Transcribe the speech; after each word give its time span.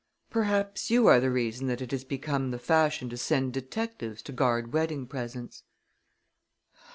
"Perhaps 0.31 0.89
you 0.89 1.05
are 1.05 1.19
the 1.19 1.29
reason 1.29 1.67
that 1.67 1.79
it 1.79 1.91
has 1.91 2.03
become 2.03 2.49
the 2.49 2.57
fashion 2.57 3.07
to 3.11 3.17
send 3.17 3.53
detectives 3.53 4.23
to 4.23 4.31
guard 4.31 4.73
wedding 4.73 5.05
presents." 5.05 5.61